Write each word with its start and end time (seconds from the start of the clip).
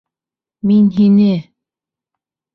Мин 0.69 0.87
һине!.. 0.95 1.29